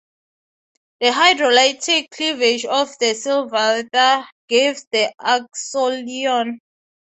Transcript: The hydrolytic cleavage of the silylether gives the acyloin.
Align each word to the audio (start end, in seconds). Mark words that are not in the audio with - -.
The 0.99 1.09
hydrolytic 1.11 2.09
cleavage 2.09 2.65
of 2.65 2.87
the 2.97 3.13
silylether 3.13 4.25
gives 4.49 4.87
the 4.91 5.13
acyloin. 5.21 6.57